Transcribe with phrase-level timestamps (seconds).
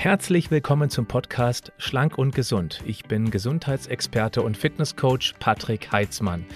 [0.00, 2.84] Herzlich willkommen zum Podcast Schlank und Gesund.
[2.86, 6.46] Ich bin Gesundheitsexperte und Fitnesscoach Patrick Heitzmann.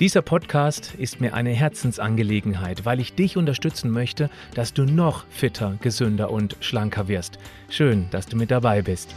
[0.00, 5.76] Dieser Podcast ist mir eine Herzensangelegenheit, weil ich dich unterstützen möchte, dass du noch fitter,
[5.82, 7.38] gesünder und schlanker wirst.
[7.68, 9.14] Schön, dass du mit dabei bist.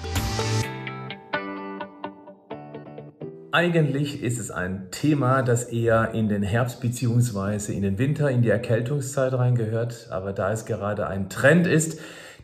[3.54, 7.72] Eigentlich ist es ein Thema, das eher in den Herbst bzw.
[7.72, 10.10] in den Winter, in die Erkältungszeit reingehört.
[10.12, 11.98] Aber da es gerade ein Trend ist,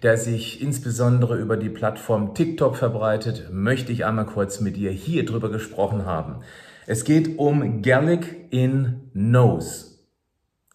[0.06, 5.26] der sich insbesondere über die Plattform TikTok verbreitet, möchte ich einmal kurz mit dir hier
[5.26, 6.42] drüber gesprochen haben.
[6.86, 9.98] Es geht um Garlic in Nose.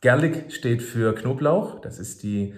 [0.00, 2.54] Garlic steht für Knoblauch, das ist die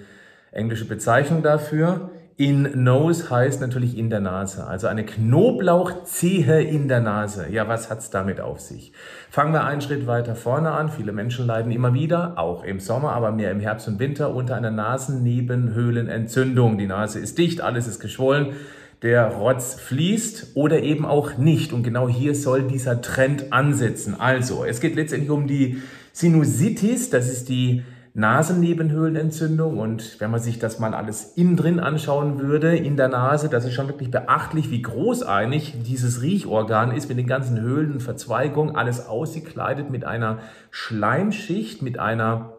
[0.50, 2.10] englische Bezeichnung dafür.
[2.36, 7.48] In Nose heißt natürlich in der Nase, also eine Knoblauchzehe in der Nase.
[7.50, 8.94] Ja, was hat's damit auf sich?
[9.30, 10.88] Fangen wir einen Schritt weiter vorne an.
[10.88, 14.56] Viele Menschen leiden immer wieder, auch im Sommer, aber mehr im Herbst und Winter, unter
[14.56, 16.78] einer Nasennebenhöhlenentzündung.
[16.78, 18.54] Die Nase ist dicht, alles ist geschwollen
[19.02, 21.72] der Rotz fließt oder eben auch nicht.
[21.72, 24.14] Und genau hier soll dieser Trend ansetzen.
[24.18, 27.82] Also, es geht letztendlich um die Sinusitis, das ist die
[28.14, 29.78] Nasennebenhöhlenentzündung.
[29.78, 33.64] Und wenn man sich das mal alles innen drin anschauen würde, in der Nase, das
[33.64, 39.06] ist schon wirklich beachtlich, wie großeinig dieses Riechorgan ist mit den ganzen Höhlen, Verzweigungen, alles
[39.06, 40.38] ausgekleidet mit einer
[40.70, 42.56] Schleimschicht, mit einer,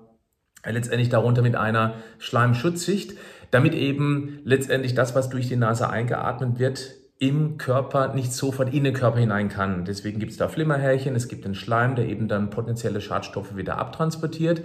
[0.66, 3.14] letztendlich darunter mit einer Schleimschutzschicht
[3.54, 8.84] damit eben letztendlich das, was durch die Nase eingeatmet wird, im Körper nicht sofort in
[8.84, 9.86] den Körper hinein kann.
[9.86, 13.78] Deswegen gibt es da Flimmerhärchen, es gibt den Schleim, der eben dann potenzielle Schadstoffe wieder
[13.78, 14.64] abtransportiert.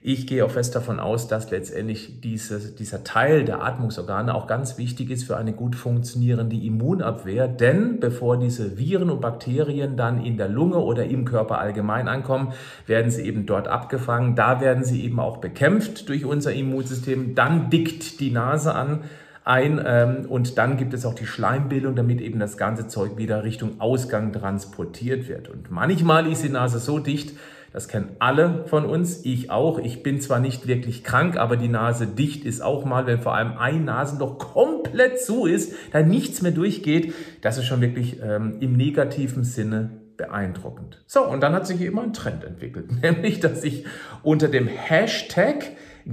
[0.00, 4.78] Ich gehe auch fest davon aus, dass letztendlich diese, dieser Teil der Atmungsorgane auch ganz
[4.78, 7.48] wichtig ist für eine gut funktionierende Immunabwehr.
[7.48, 12.52] Denn bevor diese Viren und Bakterien dann in der Lunge oder im Körper allgemein ankommen,
[12.86, 14.36] werden sie eben dort abgefangen.
[14.36, 17.34] Da werden sie eben auch bekämpft durch unser Immunsystem.
[17.34, 19.00] Dann dickt die Nase an
[19.48, 23.42] ein ähm, und dann gibt es auch die Schleimbildung, damit eben das ganze Zeug wieder
[23.42, 25.48] Richtung Ausgang transportiert wird.
[25.48, 27.32] Und manchmal ist die Nase so dicht,
[27.72, 29.78] das kennen alle von uns, ich auch.
[29.78, 33.34] Ich bin zwar nicht wirklich krank, aber die Nase dicht ist auch mal, wenn vor
[33.34, 37.12] allem ein Nasenloch komplett zu ist, da nichts mehr durchgeht.
[37.42, 41.02] Das ist schon wirklich ähm, im negativen Sinne beeindruckend.
[41.06, 43.84] So, und dann hat sich hier immer ein Trend entwickelt, nämlich, dass ich
[44.22, 45.72] unter dem Hashtag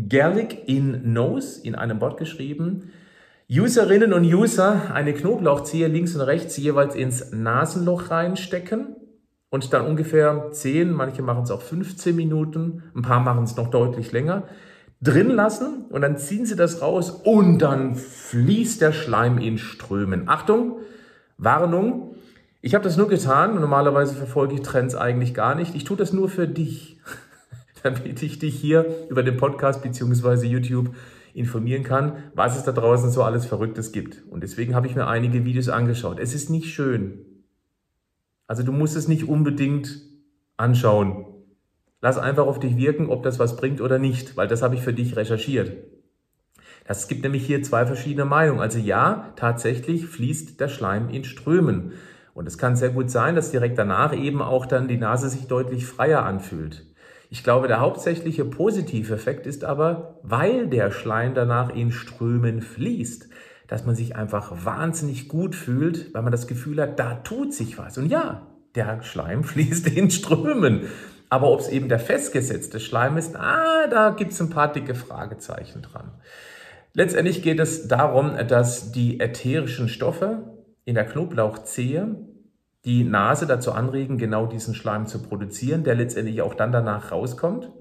[0.09, 2.91] Garlic in Nose in einem Bot geschrieben,
[3.49, 8.95] Userinnen und User eine Knoblauchzehe links und rechts jeweils ins Nasenloch reinstecken
[9.55, 13.69] und dann ungefähr 10, manche machen es auch 15 Minuten, ein paar machen es noch
[13.69, 14.43] deutlich länger,
[15.01, 20.27] drin lassen und dann ziehen sie das raus und dann fließt der Schleim in Strömen.
[20.27, 20.79] Achtung,
[21.37, 22.15] Warnung,
[22.61, 25.73] ich habe das nur getan, normalerweise verfolge ich Trends eigentlich gar nicht.
[25.73, 26.99] Ich tue das nur für dich,
[27.83, 30.47] damit ich dich hier über den Podcast bzw.
[30.47, 30.89] YouTube
[31.33, 34.21] informieren kann, was es da draußen so alles Verrücktes gibt.
[34.29, 36.19] Und deswegen habe ich mir einige Videos angeschaut.
[36.19, 37.24] Es ist nicht schön.
[38.47, 40.01] Also du musst es nicht unbedingt
[40.57, 41.25] anschauen.
[42.01, 44.81] Lass einfach auf dich wirken, ob das was bringt oder nicht, weil das habe ich
[44.81, 45.71] für dich recherchiert.
[46.87, 48.61] Es gibt nämlich hier zwei verschiedene Meinungen.
[48.61, 51.93] Also ja, tatsächlich fließt der Schleim in Strömen.
[52.35, 55.47] Und es kann sehr gut sein, dass direkt danach eben auch dann die Nase sich
[55.47, 56.85] deutlich freier anfühlt.
[57.31, 63.29] Ich glaube, der hauptsächliche positive Effekt ist aber, weil der Schleim danach in Strömen fließt,
[63.67, 67.77] dass man sich einfach wahnsinnig gut fühlt, weil man das Gefühl hat, da tut sich
[67.77, 67.97] was.
[67.97, 70.83] Und ja, der Schleim fließt in Strömen.
[71.29, 74.95] Aber ob es eben der festgesetzte Schleim ist, ah, da gibt es ein paar dicke
[74.95, 76.11] Fragezeichen dran.
[76.93, 80.55] Letztendlich geht es darum, dass die ätherischen Stoffe
[80.85, 82.15] in der Knoblauchzehe
[82.85, 87.71] die Nase dazu anregen, genau diesen Schleim zu produzieren, der letztendlich auch dann danach rauskommt.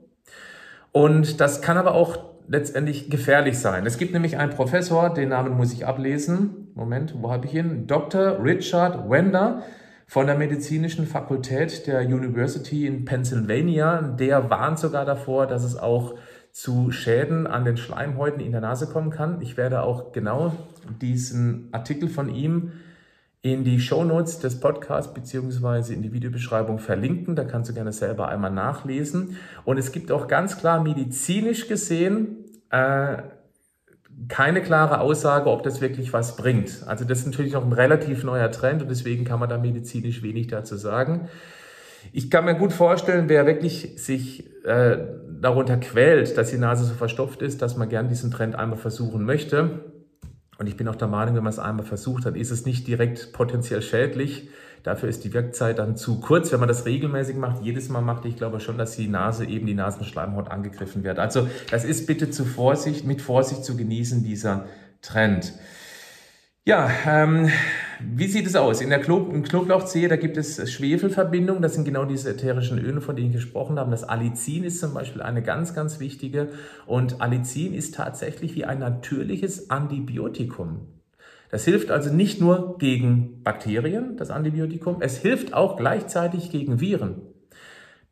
[0.90, 3.86] Und das kann aber auch letztendlich gefährlich sein.
[3.86, 6.68] Es gibt nämlich einen Professor, den Namen muss ich ablesen.
[6.74, 7.86] Moment, wo habe ich ihn?
[7.86, 8.42] Dr.
[8.42, 9.62] Richard Wender
[10.06, 14.02] von der Medizinischen Fakultät der University in Pennsylvania.
[14.02, 16.14] Der warnt sogar davor, dass es auch
[16.52, 19.40] zu Schäden an den Schleimhäuten in der Nase kommen kann.
[19.40, 20.54] Ich werde auch genau
[21.00, 22.72] diesen Artikel von ihm
[23.42, 27.36] in die Shownotes des Podcasts beziehungsweise in die Videobeschreibung verlinken.
[27.36, 29.36] Da kannst du gerne selber einmal nachlesen.
[29.64, 32.43] Und es gibt auch ganz klar medizinisch gesehen
[32.74, 33.22] äh,
[34.28, 36.84] keine klare Aussage, ob das wirklich was bringt.
[36.86, 40.22] Also das ist natürlich noch ein relativ neuer Trend und deswegen kann man da medizinisch
[40.22, 41.28] wenig dazu sagen.
[42.12, 44.98] Ich kann mir gut vorstellen, wer wirklich sich äh,
[45.40, 49.24] darunter quält, dass die Nase so verstopft ist, dass man gern diesen Trend einmal versuchen
[49.24, 49.80] möchte
[50.58, 52.86] und ich bin auch der Meinung, wenn man es einmal versucht hat, ist es nicht
[52.86, 54.48] direkt potenziell schädlich.
[54.84, 56.52] Dafür ist die Wirkzeit dann zu kurz.
[56.52, 59.66] Wenn man das regelmäßig macht, jedes Mal macht, ich glaube schon, dass die Nase eben
[59.66, 61.18] die Nasenschleimhaut angegriffen wird.
[61.18, 64.66] Also das ist bitte zu Vorsicht, mit Vorsicht zu genießen, dieser
[65.00, 65.54] Trend.
[66.66, 67.50] Ja, ähm,
[68.00, 68.82] wie sieht es aus?
[68.82, 71.62] In der Klo Knoblauchzehe, da gibt es Schwefelverbindungen.
[71.62, 73.90] Das sind genau diese ätherischen Öle, von denen ich gesprochen habe.
[73.90, 76.48] Das Allicin ist zum Beispiel eine ganz, ganz wichtige.
[76.84, 80.88] Und Allicin ist tatsächlich wie ein natürliches Antibiotikum.
[81.50, 87.22] Das hilft also nicht nur gegen Bakterien, das Antibiotikum, es hilft auch gleichzeitig gegen Viren.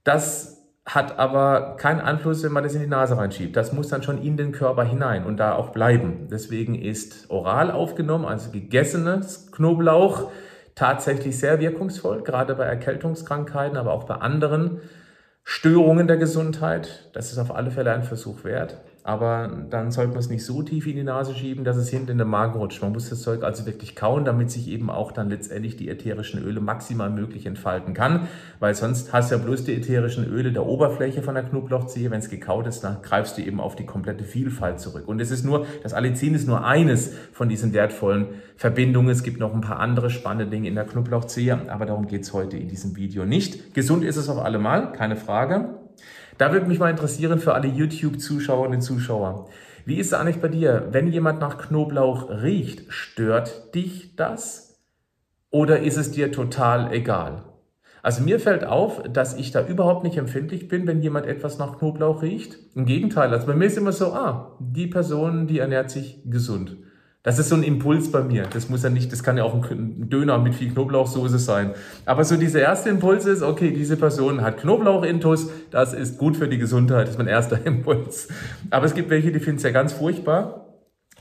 [0.05, 3.57] Das hat aber keinen Einfluss, wenn man das in die Nase reinschiebt.
[3.57, 6.29] Das muss dann schon in den Körper hinein und da auch bleiben.
[6.31, 10.31] Deswegen ist oral aufgenommen, also gegessenes Knoblauch,
[10.75, 14.81] tatsächlich sehr wirkungsvoll, gerade bei Erkältungskrankheiten, aber auch bei anderen
[15.45, 17.11] Störungen der Gesundheit.
[17.13, 20.63] Das ist auf alle Fälle ein Versuch wert aber dann sollte man es nicht so
[20.63, 22.81] tief in die Nase schieben, dass es hinten in den Magen rutscht.
[22.83, 26.41] Man muss das Zeug also wirklich kauen, damit sich eben auch dann letztendlich die ätherischen
[26.43, 28.29] Öle maximal möglich entfalten kann,
[28.61, 32.11] weil sonst hast du ja bloß die ätherischen Öle der Oberfläche von der Knoblauchzehe.
[32.13, 35.09] Wenn es gekaut ist, dann greifst du eben auf die komplette Vielfalt zurück.
[35.09, 39.11] Und es ist nur, das Allicin ist nur eines von diesen wertvollen Verbindungen.
[39.11, 42.33] Es gibt noch ein paar andere spannende Dinge in der Knoblauchzehe, aber darum geht es
[42.33, 43.75] heute in diesem Video nicht.
[43.75, 45.82] Gesund ist es auf alle Mal, keine Frage.
[46.39, 49.49] Da würde mich mal interessieren für alle YouTube-Zuschauerinnen und Zuschauer.
[49.85, 50.89] Wie ist es eigentlich bei dir?
[50.91, 54.81] Wenn jemand nach Knoblauch riecht, stört dich das?
[55.51, 57.45] Oder ist es dir total egal?
[58.03, 61.79] Also mir fällt auf, dass ich da überhaupt nicht empfindlich bin, wenn jemand etwas nach
[61.79, 62.59] Knoblauch riecht.
[62.75, 66.77] Im Gegenteil, also bei mir ist immer so, ah, die Person, die ernährt sich gesund.
[67.25, 68.49] Das ist so ein Impuls bei mir.
[68.53, 71.73] Das muss ja nicht, das kann ja auch ein Döner mit viel Knoblauchsoße sein.
[72.05, 76.49] Aber so dieser erste Impuls ist, okay, diese Person hat Knoblauchintus, das ist gut für
[76.49, 78.27] die Gesundheit, das ist mein erster Impuls.
[78.71, 80.67] Aber es gibt welche, die finden es ja ganz furchtbar.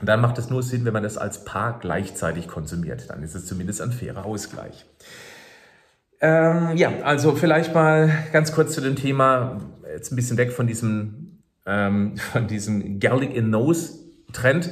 [0.00, 3.08] Und dann macht es nur Sinn, wenn man das als Paar gleichzeitig konsumiert.
[3.08, 4.84] Dann ist es zumindest ein fairer Ausgleich.
[6.20, 9.60] Ähm, ja, also vielleicht mal ganz kurz zu dem Thema,
[9.92, 13.92] jetzt ein bisschen weg von diesem, ähm, von diesem Garlic in Nose
[14.32, 14.70] Trend.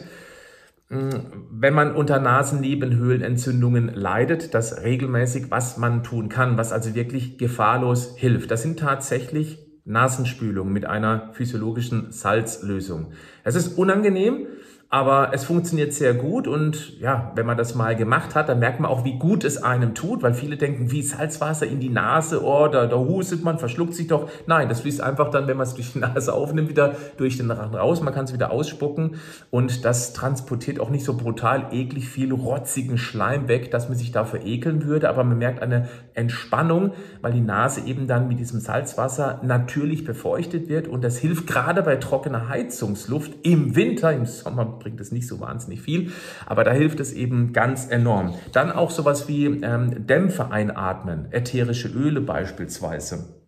[0.92, 8.16] Wenn man unter Nasennebenhöhlenentzündungen leidet, das regelmäßig, was man tun kann, was also wirklich gefahrlos
[8.16, 8.50] hilft.
[8.50, 13.12] Das sind tatsächlich Nasenspülungen mit einer physiologischen Salzlösung.
[13.44, 14.48] Es ist unangenehm,
[14.92, 18.81] aber es funktioniert sehr gut und ja, wenn man das mal gemacht hat, dann merkt
[18.81, 22.42] man auch, wie gut es einem tut, weil viele denken, wie Salzwasser in die Nase,
[22.44, 24.28] oh, da, da hustet man, verschluckt sich doch.
[24.48, 27.52] Nein, das fließt einfach dann, wenn man es durch die Nase aufnimmt, wieder durch den
[27.52, 28.00] Rachen raus.
[28.00, 29.14] Man kann es wieder ausspucken
[29.50, 34.10] und das transportiert auch nicht so brutal eklig viel rotzigen Schleim weg, dass man sich
[34.10, 38.58] dafür ekeln würde, aber man merkt eine Entspannung, weil die Nase eben dann mit diesem
[38.58, 44.80] Salzwasser natürlich befeuchtet wird und das hilft gerade bei trockener Heizungsluft im Winter, im Sommer
[44.81, 46.11] bringt es nicht so wahnsinnig viel,
[46.47, 48.35] aber da hilft es eben ganz enorm.
[48.53, 53.41] Dann auch sowas wie ähm, Dämpfe einatmen, ätherische Öle beispielsweise.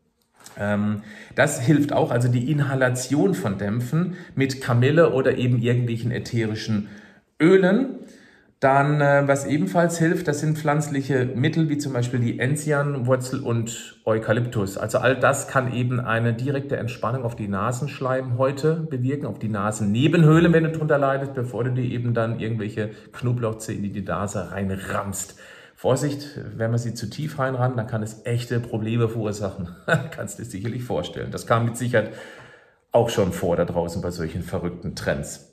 [0.59, 1.03] Ähm,
[1.35, 6.89] das hilft auch, also die Inhalation von Dämpfen mit Kamille oder eben irgendwelchen ätherischen
[7.41, 7.97] Ölen.
[8.63, 14.01] Dann, äh, was ebenfalls hilft, das sind pflanzliche Mittel wie zum Beispiel die Enzianwurzel und
[14.05, 14.79] Eukalyptus.
[14.79, 20.53] Also all das kann eben eine direkte Entspannung auf die Nasenschleimhäute bewirken, auf die Nasennebenhöhle,
[20.53, 25.41] wenn du drunter leidest, bevor du dir eben dann irgendwelche Knoblauchzehen in die Nase reinrammst.
[25.75, 29.71] Vorsicht, wenn man sie zu tief reinrammt, dann kann es echte Probleme verursachen.
[30.13, 31.33] Kannst du dir sicherlich vorstellen.
[31.33, 32.13] Das kam mit Sicherheit
[32.93, 35.52] auch schon vor da draußen bei solchen verrückten Trends.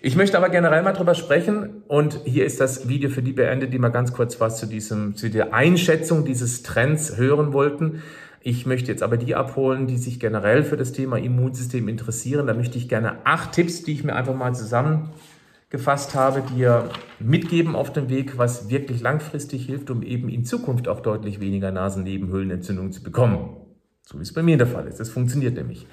[0.00, 3.72] Ich möchte aber generell mal drüber sprechen und hier ist das Video für die beendet,
[3.72, 8.02] die mal ganz kurz was zu diesem, zu der Einschätzung dieses Trends hören wollten.
[8.40, 12.46] Ich möchte jetzt aber die abholen, die sich generell für das Thema Immunsystem interessieren.
[12.46, 17.74] Da möchte ich gerne acht Tipps, die ich mir einfach mal zusammengefasst habe, dir mitgeben
[17.74, 22.92] auf dem Weg, was wirklich langfristig hilft, um eben in Zukunft auch deutlich weniger Nasennebenhöhlenentzündungen
[22.92, 23.56] zu bekommen.
[24.02, 25.00] So wie es bei mir der Fall ist.
[25.00, 25.88] Das funktioniert nämlich.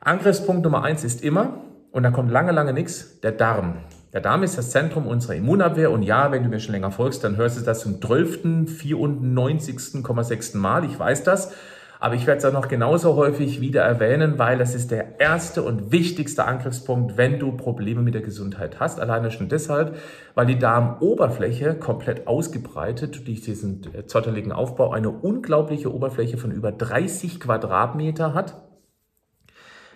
[0.00, 3.74] Angriffspunkt Nummer eins ist immer, und da kommt lange, lange nichts, der Darm.
[4.12, 7.24] Der Darm ist das Zentrum unserer Immunabwehr und ja, wenn du mir schon länger folgst,
[7.24, 10.56] dann hörst du das zum 12., 94,6.
[10.56, 10.84] Mal.
[10.84, 11.52] Ich weiß das,
[12.00, 15.62] aber ich werde es auch noch genauso häufig wieder erwähnen, weil das ist der erste
[15.62, 19.00] und wichtigste Angriffspunkt, wenn du Probleme mit der Gesundheit hast.
[19.00, 19.96] Alleine schon deshalb,
[20.34, 27.40] weil die Darmoberfläche komplett ausgebreitet durch diesen zotteligen Aufbau eine unglaubliche Oberfläche von über 30
[27.40, 28.54] Quadratmeter hat.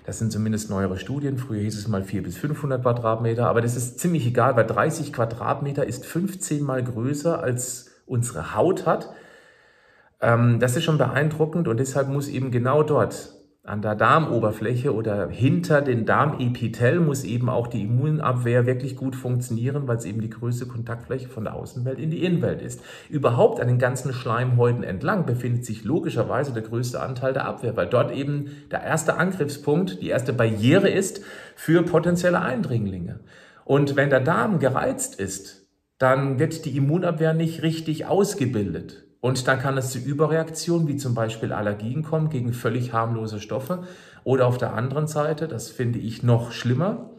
[0.05, 1.39] Das sind zumindest neuere Studien.
[1.39, 5.13] Früher hieß es mal 400 bis 500 Quadratmeter, aber das ist ziemlich egal, weil 30
[5.13, 9.13] Quadratmeter ist 15 mal größer als unsere Haut hat.
[10.21, 15.29] Ähm, das ist schon beeindruckend und deshalb muss eben genau dort an der Darmoberfläche oder
[15.29, 20.31] hinter den Darmepithel muss eben auch die Immunabwehr wirklich gut funktionieren, weil es eben die
[20.31, 22.83] größte Kontaktfläche von der Außenwelt in die Innenwelt ist.
[23.09, 27.87] Überhaupt an den ganzen Schleimhäuten entlang befindet sich logischerweise der größte Anteil der Abwehr, weil
[27.87, 31.23] dort eben der erste Angriffspunkt, die erste Barriere ist
[31.55, 33.21] für potenzielle Eindringlinge.
[33.65, 39.02] Und wenn der Darm gereizt ist, dann wird die Immunabwehr nicht richtig ausgebildet.
[39.23, 43.85] Und dann kann es zu Überreaktionen, wie zum Beispiel Allergien kommen gegen völlig harmlose Stoffe.
[44.25, 47.11] Oder auf der anderen Seite, das finde ich noch schlimmer,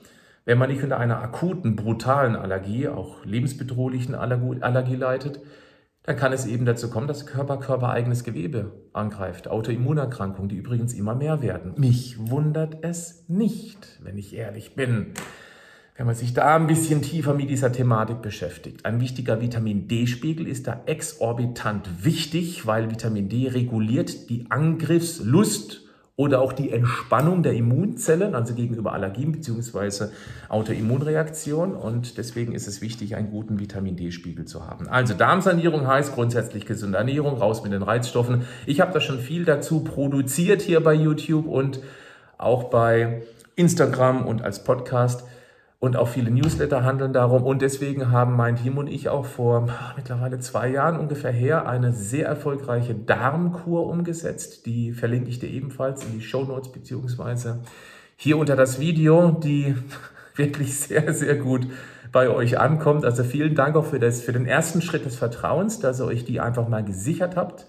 [0.44, 5.40] wenn man nicht unter einer akuten, brutalen Allergie, auch lebensbedrohlichen Allergie leidet,
[6.04, 9.48] dann kann es eben dazu kommen, dass Körper körpereigenes Gewebe angreift.
[9.48, 11.76] Autoimmunerkrankungen, die übrigens immer mehr werden.
[11.78, 15.14] Mich wundert es nicht, wenn ich ehrlich bin.
[15.96, 18.84] Wenn man sich da ein bisschen tiefer mit dieser Thematik beschäftigt.
[18.84, 25.82] Ein wichtiger Vitamin D-Spiegel ist da exorbitant wichtig, weil Vitamin D reguliert die Angriffslust
[26.16, 30.08] oder auch die Entspannung der Immunzellen, also gegenüber Allergien bzw.
[30.50, 31.76] Autoimmunreaktionen.
[31.76, 34.88] Und deswegen ist es wichtig, einen guten Vitamin D-Spiegel zu haben.
[34.88, 38.48] Also Darmsanierung heißt grundsätzlich gesunde Ernährung, raus mit den Reizstoffen.
[38.66, 41.82] Ich habe da schon viel dazu produziert hier bei YouTube und
[42.40, 43.22] auch bei
[43.56, 45.24] Instagram und als Podcast
[45.84, 47.44] und auch viele Newsletter handeln darum.
[47.44, 51.92] Und deswegen haben mein Team und ich auch vor mittlerweile zwei Jahren ungefähr her eine
[51.92, 54.66] sehr erfolgreiche Darmkur umgesetzt.
[54.66, 57.64] Die verlinke ich dir ebenfalls in die Show Notes beziehungsweise
[58.16, 59.76] hier unter das Video, die
[60.38, 61.68] wirklich sehr, sehr gut
[62.14, 63.04] bei euch ankommt.
[63.04, 66.24] Also vielen Dank auch für, das, für den ersten Schritt des Vertrauens, dass ihr euch
[66.24, 67.66] die einfach mal gesichert habt.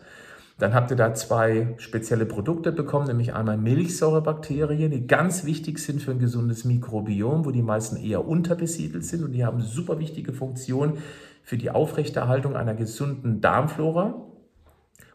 [0.58, 6.00] Dann habt ihr da zwei spezielle Produkte bekommen, nämlich einmal Milchsäurebakterien, die ganz wichtig sind
[6.00, 10.32] für ein gesundes Mikrobiom, wo die meisten eher unterbesiedelt sind und die haben super wichtige
[10.32, 10.98] Funktionen
[11.42, 14.14] für die Aufrechterhaltung einer gesunden Darmflora.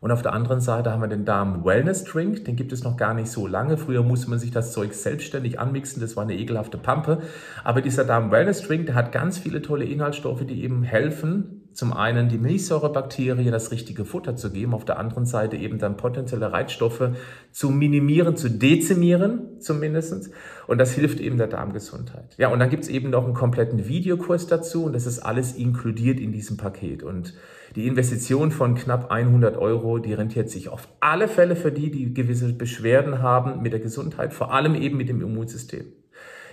[0.01, 2.95] Und auf der anderen Seite haben wir den Darm Wellness Drink, den gibt es noch
[2.95, 3.77] gar nicht so lange.
[3.77, 7.21] Früher musste man sich das Zeug selbstständig anmixen, das war eine ekelhafte Pampe.
[7.63, 11.93] Aber dieser Darm Wellness Drink, der hat ganz viele tolle Inhaltsstoffe, die eben helfen, zum
[11.93, 16.51] einen die Milchsäurebakterien das richtige Futter zu geben, auf der anderen Seite eben dann potenzielle
[16.51, 17.11] Reizstoffe
[17.51, 20.31] zu minimieren, zu dezimieren zumindestens.
[20.67, 22.35] Und das hilft eben der Darmgesundheit.
[22.37, 26.19] Ja, und dann gibt's eben noch einen kompletten Videokurs dazu und das ist alles inkludiert
[26.19, 27.03] in diesem Paket.
[27.03, 27.33] Und
[27.75, 32.13] die Investition von knapp 100 Euro, die rentiert sich auf alle Fälle für die, die
[32.13, 35.85] gewisse Beschwerden haben mit der Gesundheit, vor allem eben mit dem Immunsystem.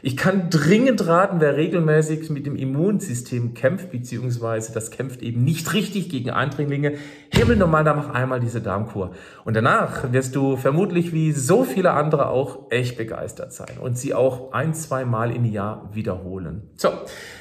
[0.02, 5.72] Ich kann dringend raten, wer regelmäßig mit dem Immunsystem kämpft, beziehungsweise das kämpft eben nicht
[5.72, 6.94] richtig gegen Eindringlinge,
[7.30, 9.12] himmel normal, da mach einmal diese Darmkur.
[9.44, 14.14] Und danach wirst du vermutlich wie so viele andere auch echt begeistert sein und sie
[14.14, 16.62] auch ein, zwei Mal im Jahr wiederholen.
[16.76, 16.90] So,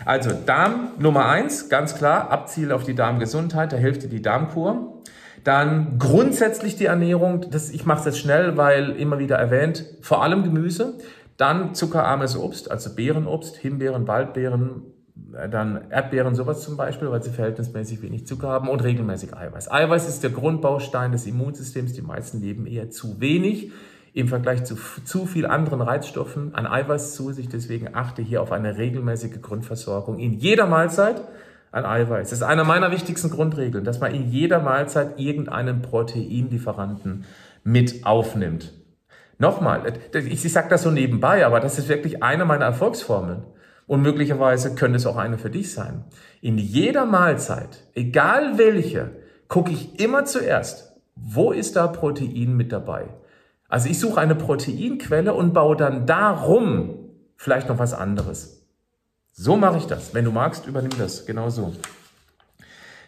[0.05, 5.01] also Darm Nummer eins, ganz klar, Abziel auf die Darmgesundheit, da hilft dir die Darmkur.
[5.43, 10.23] Dann grundsätzlich die Ernährung, das, ich mache es jetzt schnell, weil immer wieder erwähnt, vor
[10.23, 10.95] allem Gemüse.
[11.37, 14.83] Dann zuckerarmes Obst, also Beerenobst, Himbeeren, Waldbeeren,
[15.33, 19.71] äh, dann Erdbeeren, sowas zum Beispiel, weil sie verhältnismäßig wenig Zucker haben und regelmäßig Eiweiß.
[19.71, 21.93] Eiweiß ist der Grundbaustein des Immunsystems.
[21.93, 23.71] Die meisten leben eher zu wenig
[24.13, 27.49] im Vergleich zu zu viel anderen Reizstoffen an Eiweiß zu sich.
[27.49, 31.21] Deswegen achte hier auf eine regelmäßige Grundversorgung in jeder Mahlzeit
[31.73, 32.29] an Eiweiß.
[32.29, 37.25] Das ist eine meiner wichtigsten Grundregeln, dass man in jeder Mahlzeit irgendeinen Proteinlieferanten
[37.65, 38.73] mit aufnimmt.
[39.37, 43.43] Nochmal, ich, sage das so nebenbei, aber das ist wirklich eine meiner Erfolgsformeln.
[43.87, 46.05] Und möglicherweise könnte es auch eine für dich sein.
[46.41, 49.11] In jeder Mahlzeit, egal welche,
[49.47, 53.09] gucke ich immer zuerst, wo ist da Protein mit dabei?
[53.67, 58.65] Also ich suche eine Proteinquelle und baue dann darum vielleicht noch was anderes.
[59.33, 60.13] So mache ich das.
[60.13, 61.25] Wenn du magst, übernimm das.
[61.25, 61.73] Genau so.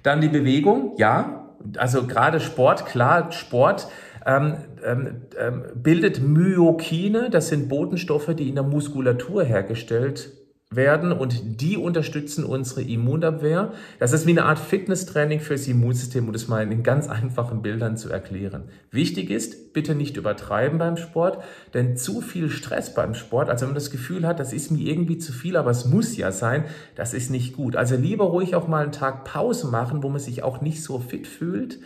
[0.03, 1.53] Dann die Bewegung, ja.
[1.77, 3.87] Also gerade Sport, klar, Sport
[4.27, 10.33] ähm, ähm, ähm, bildet Myokine, das sind Botenstoffe, die in der Muskulatur hergestellt
[10.69, 13.71] werden und die unterstützen unsere Immunabwehr.
[13.99, 17.95] Das ist wie eine Art Fitnesstraining fürs Immunsystem, um das mal in ganz einfachen Bildern
[17.95, 18.65] zu erklären.
[18.91, 21.41] Wichtig ist, bitte nicht übertreiben beim Sport,
[21.73, 24.85] denn zu viel Stress beim Sport, also wenn man das Gefühl hat, das ist mir
[24.85, 26.65] irgendwie zu viel, aber es muss ja sein,
[26.95, 27.77] das ist nicht gut.
[27.77, 30.99] Also lieber ruhig auch mal einen Tag Pause machen, wo man sich auch nicht so
[30.99, 31.79] fit fühlt.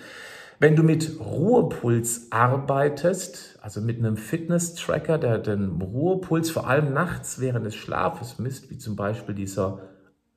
[0.61, 7.41] Wenn du mit Ruhepuls arbeitest, also mit einem Fitness-Tracker, der den Ruhepuls vor allem nachts
[7.41, 9.79] während des Schlafes misst, wie zum Beispiel dieser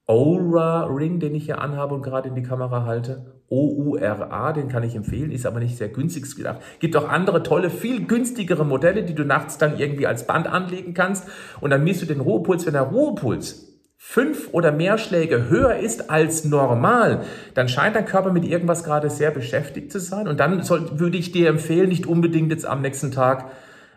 [0.07, 4.97] Oura-Ring, den ich hier anhabe und gerade in die Kamera halte, O-U-R-A, den kann ich
[4.97, 6.63] empfehlen, ist aber nicht sehr günstig gedacht.
[6.79, 10.95] Gibt auch andere tolle, viel günstigere Modelle, die du nachts dann irgendwie als Band anlegen
[10.95, 11.29] kannst
[11.61, 12.65] und dann misst du den Ruhepuls.
[12.65, 13.74] Wenn der Ruhepuls
[14.07, 17.23] fünf oder mehr Schläge höher ist als normal,
[17.55, 20.29] dann scheint dein Körper mit irgendwas gerade sehr beschäftigt zu sein.
[20.29, 23.47] Und dann soll, würde ich dir empfehlen, nicht unbedingt jetzt am nächsten Tag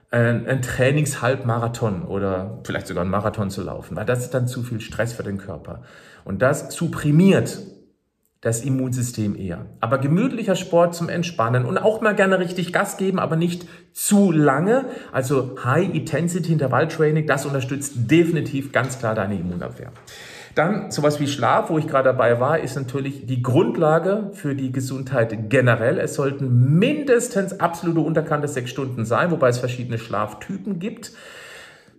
[0.10, 4.64] ein, ein Trainingshalbmarathon oder vielleicht sogar ein Marathon zu laufen, weil das ist dann zu
[4.64, 5.84] viel Stress für den Körper.
[6.24, 7.60] Und das supprimiert
[8.42, 9.66] das Immunsystem eher.
[9.80, 14.32] Aber gemütlicher Sport zum Entspannen und auch mal gerne richtig Gas geben, aber nicht zu
[14.32, 14.86] lange.
[15.12, 19.92] Also High Intensity Intervalltraining, das unterstützt definitiv ganz klar deine Immunabwehr.
[20.54, 24.72] Dann sowas wie Schlaf, wo ich gerade dabei war, ist natürlich die Grundlage für die
[24.72, 26.00] Gesundheit generell.
[26.00, 31.12] Es sollten mindestens absolute unterkante sechs Stunden sein, wobei es verschiedene Schlaftypen gibt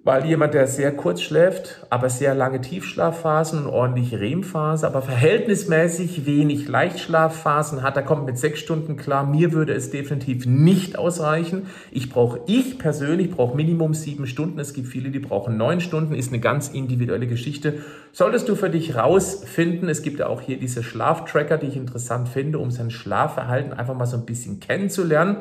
[0.08, 6.24] weil jemand, der sehr kurz schläft, aber sehr lange Tiefschlafphasen und ordentlich REM-Phase, aber verhältnismäßig
[6.24, 9.26] wenig Leichtschlafphasen hat, der kommt mit sechs Stunden klar.
[9.26, 11.66] Mir würde es definitiv nicht ausreichen.
[11.90, 14.58] Ich brauche, ich persönlich brauche Minimum sieben Stunden.
[14.58, 16.14] Es gibt viele, die brauchen neun Stunden.
[16.14, 17.82] Ist eine ganz individuelle Geschichte.
[18.12, 19.90] Solltest du für dich rausfinden.
[19.90, 23.94] Es gibt ja auch hier diese Schlaftracker, die ich interessant finde, um sein Schlafverhalten einfach
[23.94, 25.36] mal so ein bisschen kennenzulernen.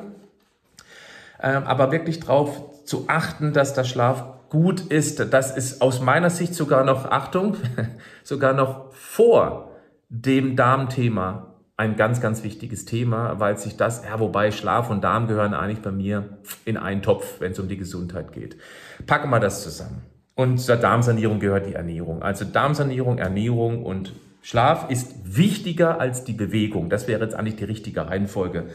[1.42, 5.34] Ähm, aber wirklich darauf zu achten, dass der Schlaf gut ist.
[5.34, 7.58] Das ist aus meiner Sicht sogar noch, Achtung,
[8.24, 9.72] sogar noch vor
[10.10, 15.28] dem Darmthema ein ganz, ganz wichtiges Thema, weil sich das, ja, wobei Schlaf und Darm
[15.28, 18.58] gehören eigentlich bei mir in einen Topf, wenn es um die Gesundheit geht.
[19.06, 20.02] Packen wir das zusammen.
[20.34, 22.24] Und zur Darmsanierung gehört die Ernährung.
[22.24, 26.90] Also Darmsanierung, Ernährung und Schlaf ist wichtiger als die Bewegung.
[26.90, 28.66] Das wäre jetzt eigentlich die richtige Reihenfolge.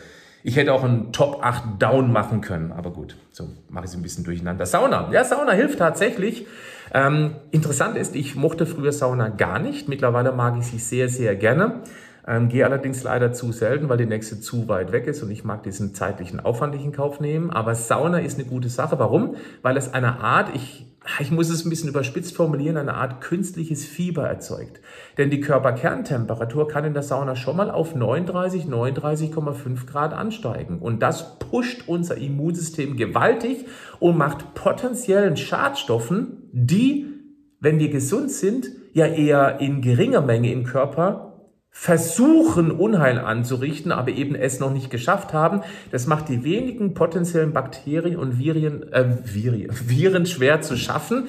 [0.44, 3.96] Ich hätte auch einen Top 8 Down machen können, aber gut, so mache ich es
[3.96, 4.66] ein bisschen durcheinander.
[4.66, 6.46] Sauna, ja, Sauna hilft tatsächlich.
[6.92, 9.88] Ähm, interessant ist, ich mochte früher Sauna gar nicht.
[9.88, 11.82] Mittlerweile mag ich sie sehr, sehr gerne.
[12.26, 15.44] Ähm, gehe allerdings leider zu selten, weil die nächste zu weit weg ist und ich
[15.44, 17.50] mag diesen zeitlichen Aufwand nicht in Kauf nehmen.
[17.50, 18.98] Aber Sauna ist eine gute Sache.
[18.98, 19.36] Warum?
[19.62, 20.86] Weil es eine Art, ich
[21.20, 24.80] ich muss es ein bisschen überspitzt formulieren, eine Art künstliches Fieber erzeugt.
[25.18, 30.78] Denn die Körperkerntemperatur kann in der Sauna schon mal auf 39, 39,5 Grad ansteigen.
[30.78, 33.66] Und das pusht unser Immunsystem gewaltig
[33.98, 37.06] und macht potenziellen Schadstoffen, die,
[37.58, 41.31] wenn wir gesund sind, ja eher in geringer Menge im Körper
[41.74, 45.62] versuchen, Unheil anzurichten, aber eben es noch nicht geschafft haben.
[45.90, 51.28] Das macht die wenigen potenziellen Bakterien und Viren, äh, Viren, Viren schwer zu schaffen.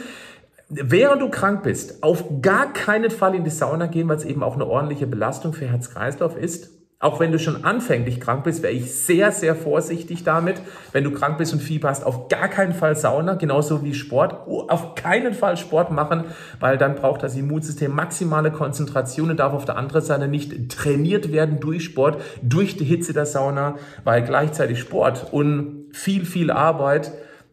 [0.69, 4.43] Während du krank bist, auf gar keinen Fall in die Sauna gehen, weil es eben
[4.43, 6.69] auch eine ordentliche Belastung für Herz-Kreislauf ist.
[7.03, 10.61] Auch wenn du schon anfänglich krank bist, wäre ich sehr, sehr vorsichtig damit.
[10.93, 14.47] Wenn du krank bist und Fieber hast, auf gar keinen Fall Sauna, genauso wie Sport.
[14.47, 16.23] Auf keinen Fall Sport machen,
[16.61, 21.33] weil dann braucht das Immunsystem maximale Konzentration und darf auf der anderen Seite nicht trainiert
[21.33, 27.11] werden durch Sport, durch die Hitze der Sauna, weil gleichzeitig Sport und viel, viel Arbeit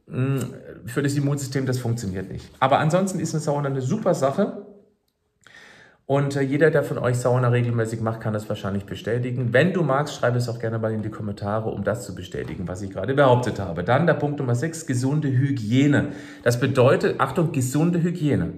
[0.09, 0.39] hm,
[0.87, 2.49] für das Immunsystem, das funktioniert nicht.
[2.61, 4.70] Aber ansonsten ist eine Sauna eine super Sache.
[6.11, 9.53] Und äh, jeder, der von euch Sauna regelmäßig macht, kann das wahrscheinlich bestätigen.
[9.53, 12.67] Wenn du magst, schreib es auch gerne mal in die Kommentare, um das zu bestätigen,
[12.67, 13.85] was ich gerade behauptet habe.
[13.85, 16.09] Dann der Punkt Nummer 6, gesunde Hygiene.
[16.43, 18.55] Das bedeutet, Achtung, gesunde Hygiene.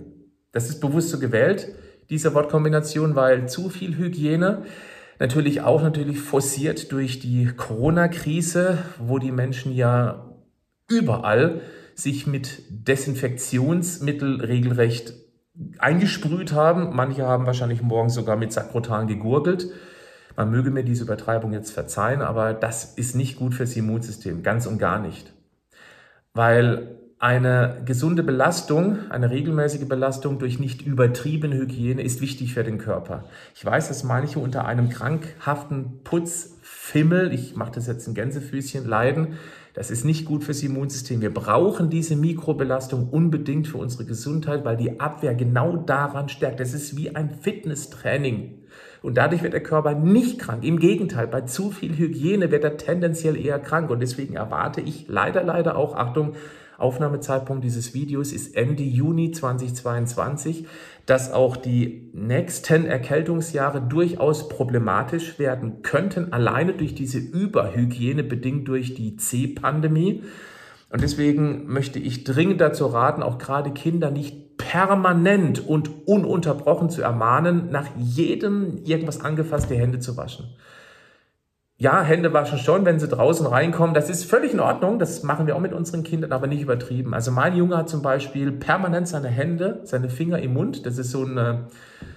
[0.52, 1.68] Das ist bewusst so gewählt,
[2.08, 4.62] diese Wortkombination, weil zu viel Hygiene
[5.18, 10.38] natürlich auch natürlich forciert durch die Corona-Krise, wo die Menschen ja
[10.88, 11.60] überall
[11.94, 15.12] sich mit Desinfektionsmittel regelrecht
[15.78, 16.94] eingesprüht haben.
[16.94, 19.68] Manche haben wahrscheinlich morgens sogar mit Sakrotan gegurgelt.
[20.36, 24.66] Man möge mir diese Übertreibung jetzt verzeihen, aber das ist nicht gut fürs Immunsystem, ganz
[24.66, 25.34] und gar nicht.
[26.32, 32.78] Weil eine gesunde Belastung, eine regelmäßige Belastung durch nicht übertriebene Hygiene ist wichtig für den
[32.78, 33.26] Körper.
[33.54, 39.38] Ich weiß, dass manche unter einem krankhaften Putzfimmel, ich mache das jetzt in Gänsefüßchen, leiden.
[39.74, 41.22] Das ist nicht gut fürs Immunsystem.
[41.22, 46.61] Wir brauchen diese Mikrobelastung unbedingt für unsere Gesundheit, weil die Abwehr genau daran stärkt.
[46.61, 48.58] Das ist wie ein Fitnesstraining.
[49.00, 50.62] Und dadurch wird der Körper nicht krank.
[50.62, 53.90] Im Gegenteil, bei zu viel Hygiene wird er tendenziell eher krank.
[53.90, 56.35] Und deswegen erwarte ich leider, leider auch, Achtung,
[56.78, 60.66] Aufnahmezeitpunkt dieses Videos ist Ende Juni 2022,
[61.06, 68.94] dass auch die nächsten Erkältungsjahre durchaus problematisch werden könnten, alleine durch diese Überhygiene bedingt durch
[68.94, 70.22] die C-Pandemie.
[70.90, 77.02] Und deswegen möchte ich dringend dazu raten, auch gerade Kinder nicht permanent und ununterbrochen zu
[77.02, 80.46] ermahnen, nach jedem irgendwas angefasste Hände zu waschen
[81.83, 83.92] ja, Hände waschen schon, wenn sie draußen reinkommen.
[83.92, 85.01] Das ist völlig in Ordnung.
[85.01, 87.12] Das machen wir auch mit unseren Kindern, aber nicht übertrieben.
[87.12, 90.87] Also mein Junge hat zum Beispiel permanent seine Hände, seine Finger im Mund.
[90.87, 91.66] Das ist so eine,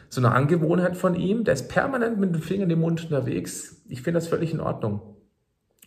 [0.08, 1.46] so eine Angewohnheit von ihm.
[1.46, 3.82] Der ist permanent mit den Fingern im Mund unterwegs.
[3.90, 5.02] Ich finde das völlig in Ordnung.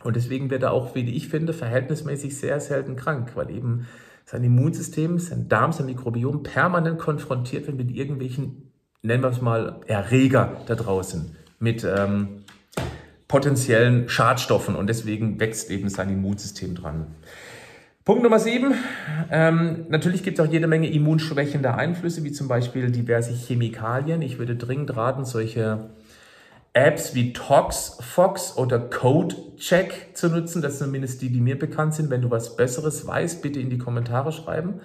[0.03, 3.87] Und deswegen wird er auch, wie ich finde, verhältnismäßig sehr selten krank, weil eben
[4.25, 9.83] sein Immunsystem, sein Darm, sein Mikrobiom permanent konfrontiert wird mit irgendwelchen, nennen wir es mal,
[9.87, 11.37] Erreger da draußen.
[11.61, 12.45] Mit ähm,
[13.29, 17.07] potenziellen Schadstoffen und deswegen wächst eben sein Immunsystem dran.
[18.05, 18.73] Punkt Nummer sieben.
[19.31, 24.23] Ähm, natürlich gibt es auch jede Menge immunschwächende Einflüsse, wie zum Beispiel diverse Chemikalien.
[24.23, 25.91] Ich würde dringend raten, solche
[26.73, 30.63] Apps wie ToxFox oder CodeCheck zu nutzen.
[30.63, 32.09] Das sind zumindest die, die mir bekannt sind.
[32.09, 34.81] Wenn du was Besseres weißt, bitte in die Kommentare schreiben.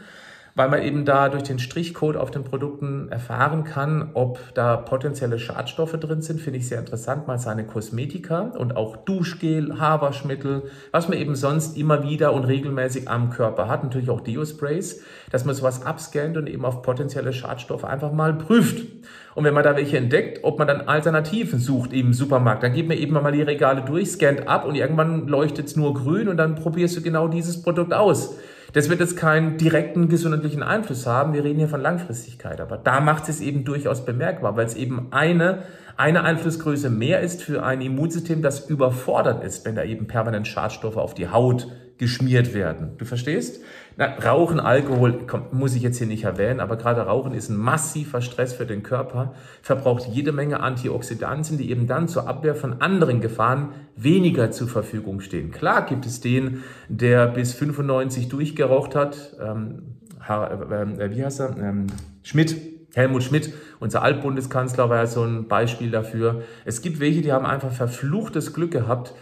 [0.56, 5.40] Weil man eben da durch den Strichcode auf den Produkten erfahren kann, ob da potenzielle
[5.40, 6.40] Schadstoffe drin sind.
[6.40, 11.76] Finde ich sehr interessant, mal seine Kosmetika und auch Duschgel, Haarwaschmittel, was man eben sonst
[11.76, 16.48] immer wieder und regelmäßig am Körper hat, natürlich auch Deo-Sprays, dass man sowas abscannt und
[16.48, 18.86] eben auf potenzielle Schadstoffe einfach mal prüft.
[19.34, 22.88] Und wenn man da welche entdeckt, ob man dann Alternativen sucht im Supermarkt, dann geht
[22.88, 26.38] man eben mal die Regale durch, scannt ab und irgendwann leuchtet es nur grün und
[26.38, 28.36] dann probierst du genau dieses Produkt aus.
[28.74, 31.34] Das wird jetzt keinen direkten gesundheitlichen Einfluss haben.
[31.34, 32.60] Wir reden hier von Langfristigkeit.
[32.60, 35.60] Aber da macht es eben durchaus bemerkbar, weil es eben eine,
[35.96, 40.98] eine Einflussgröße mehr ist für ein Immunsystem, das überfordert ist, wenn da eben permanent Schadstoffe
[40.98, 41.68] auf die Haut
[42.04, 42.98] geschmiert werden.
[42.98, 43.62] Du verstehst?
[43.96, 47.56] Na, Rauchen, Alkohol, komm, muss ich jetzt hier nicht erwähnen, aber gerade Rauchen ist ein
[47.56, 52.82] massiver Stress für den Körper, verbraucht jede Menge Antioxidantien, die eben dann zur Abwehr von
[52.82, 55.52] anderen Gefahren weniger zur Verfügung stehen.
[55.52, 59.96] Klar gibt es den, der bis 95 durchgeraucht hat, ähm,
[60.28, 61.56] äh, wie heißt er?
[61.58, 61.88] Ähm,
[62.22, 62.58] Schmidt,
[62.96, 66.42] Helmut Schmidt, unser Altbundeskanzler, war ja so ein Beispiel dafür.
[66.66, 69.14] Es gibt welche, die haben einfach verfluchtes Glück gehabt,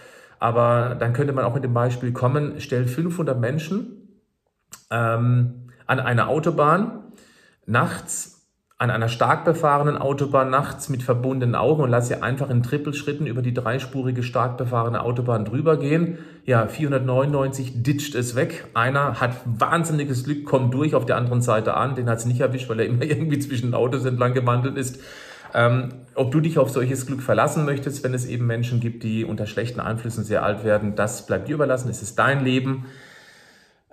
[0.41, 4.09] aber dann könnte man auch mit dem Beispiel kommen, stell 500 Menschen
[4.89, 7.03] ähm, an einer Autobahn
[7.67, 8.49] nachts,
[8.79, 13.27] an einer stark befahrenen Autobahn nachts mit verbundenen Augen und lass sie einfach in Trippelschritten
[13.27, 16.17] über die dreispurige stark befahrene Autobahn drüber gehen.
[16.43, 18.65] Ja, 499 ditcht es weg.
[18.73, 21.93] Einer hat wahnsinniges Glück, kommt durch auf der anderen Seite an.
[21.93, 24.99] Den hat es nicht erwischt, weil er immer irgendwie zwischen Autos entlang gewandelt ist.
[25.53, 29.25] Ähm, ob du dich auf solches Glück verlassen möchtest, wenn es eben Menschen gibt, die
[29.25, 31.89] unter schlechten Einflüssen sehr alt werden, das bleibt dir überlassen.
[31.89, 32.85] Es ist dein Leben.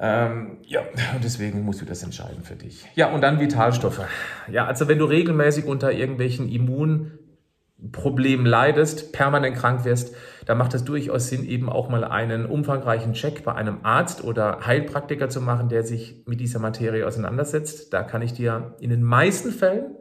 [0.01, 0.81] Ähm, ja,
[1.15, 2.85] und deswegen musst du das entscheiden für dich.
[2.95, 4.01] Ja, und dann Vitalstoffe.
[4.51, 10.15] Ja, also wenn du regelmäßig unter irgendwelchen Immunproblemen leidest, permanent krank wirst,
[10.47, 14.61] dann macht es durchaus Sinn, eben auch mal einen umfangreichen Check bei einem Arzt oder
[14.65, 17.93] Heilpraktiker zu machen, der sich mit dieser Materie auseinandersetzt.
[17.93, 19.97] Da kann ich dir in den meisten Fällen,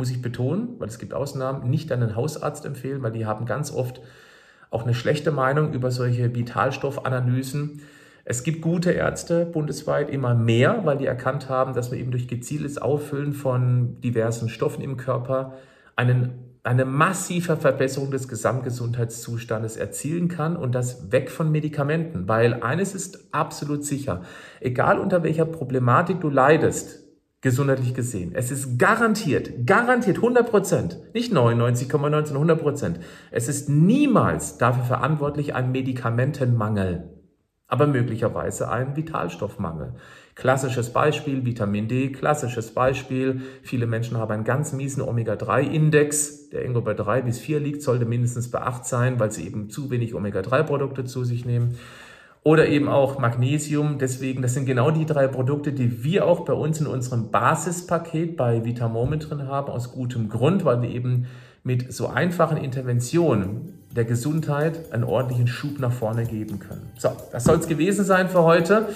[0.00, 3.70] muss ich betonen, weil es gibt Ausnahmen, nicht einen Hausarzt empfehlen, weil die haben ganz
[3.72, 4.00] oft
[4.70, 7.82] auch eine schlechte Meinung über solche Vitalstoffanalysen
[8.30, 12.28] es gibt gute Ärzte bundesweit immer mehr, weil die erkannt haben, dass wir eben durch
[12.28, 15.54] gezieltes Auffüllen von diversen Stoffen im Körper
[15.96, 16.32] einen,
[16.62, 22.28] eine massive Verbesserung des Gesamtgesundheitszustandes erzielen kann und das weg von Medikamenten.
[22.28, 24.22] Weil eines ist absolut sicher,
[24.60, 27.02] egal unter welcher Problematik du leidest,
[27.40, 28.32] gesundheitlich gesehen.
[28.34, 33.00] Es ist garantiert, garantiert 100 Prozent, nicht 99,19, 100 Prozent.
[33.30, 37.20] Es ist niemals dafür verantwortlich ein Medikamentenmangel
[37.70, 39.94] aber möglicherweise ein Vitalstoffmangel.
[40.34, 43.42] Klassisches Beispiel Vitamin D, klassisches Beispiel.
[43.62, 48.06] Viele Menschen haben einen ganz miesen Omega-3-Index, der irgendwo bei drei bis vier liegt, sollte
[48.06, 51.78] mindestens bei acht sein, weil sie eben zu wenig Omega-3-Produkte zu sich nehmen.
[52.42, 53.98] Oder eben auch Magnesium.
[53.98, 58.36] Deswegen, das sind genau die drei Produkte, die wir auch bei uns in unserem Basispaket
[58.36, 61.26] bei Vitamoment drin haben, aus gutem Grund, weil wir eben
[61.62, 66.90] mit so einfachen Interventionen der Gesundheit einen ordentlichen Schub nach vorne geben können.
[66.96, 68.88] So, das soll es gewesen sein für heute.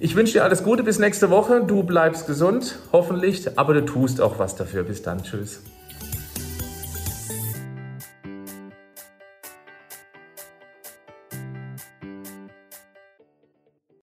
[0.00, 1.62] Ich wünsche dir alles Gute bis nächste Woche.
[1.64, 4.82] Du bleibst gesund, hoffentlich, aber du tust auch was dafür.
[4.82, 5.22] Bis dann.
[5.22, 5.62] Tschüss.